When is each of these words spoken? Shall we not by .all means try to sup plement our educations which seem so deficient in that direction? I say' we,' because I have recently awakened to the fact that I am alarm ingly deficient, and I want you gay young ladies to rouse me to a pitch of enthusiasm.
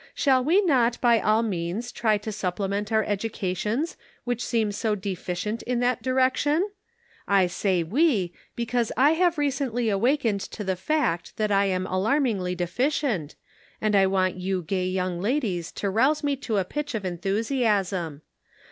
Shall 0.15 0.43
we 0.43 0.63
not 0.65 0.99
by 0.99 1.19
.all 1.19 1.43
means 1.43 1.91
try 1.91 2.17
to 2.17 2.31
sup 2.31 2.57
plement 2.57 2.91
our 2.91 3.03
educations 3.03 3.97
which 4.23 4.43
seem 4.43 4.71
so 4.71 4.95
deficient 4.95 5.61
in 5.61 5.79
that 5.81 6.01
direction? 6.01 6.71
I 7.27 7.45
say' 7.45 7.83
we,' 7.83 8.33
because 8.55 8.91
I 8.97 9.11
have 9.11 9.37
recently 9.37 9.89
awakened 9.89 10.41
to 10.41 10.63
the 10.63 10.75
fact 10.75 11.37
that 11.37 11.51
I 11.51 11.65
am 11.65 11.85
alarm 11.85 12.23
ingly 12.23 12.57
deficient, 12.57 13.35
and 13.79 13.95
I 13.95 14.07
want 14.07 14.37
you 14.37 14.63
gay 14.63 14.87
young 14.87 15.21
ladies 15.21 15.71
to 15.73 15.89
rouse 15.91 16.23
me 16.23 16.35
to 16.37 16.57
a 16.57 16.65
pitch 16.65 16.95
of 16.95 17.05
enthusiasm. 17.05 18.23